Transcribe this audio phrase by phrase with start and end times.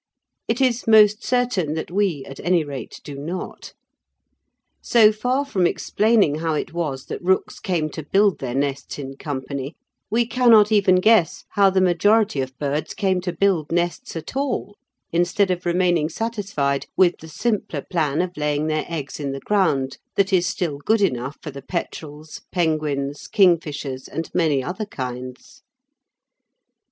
[0.47, 3.73] It is most certain that we, at any rate, do not.
[4.81, 9.15] So far from explaining how it was that rooks came to build their nests in
[9.15, 9.75] company,
[10.09, 14.75] we cannot even guess how the majority of birds came to build nests at all,
[15.11, 19.99] instead of remaining satisfied with the simpler plan of laying their eggs in the ground
[20.15, 25.61] that is still good enough for the petrels, penguins, kingfishers, and many other kinds.